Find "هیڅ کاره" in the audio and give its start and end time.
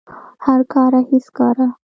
1.09-1.67